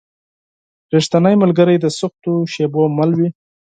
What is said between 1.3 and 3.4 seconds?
ملګری د سختو شېبو مل وي.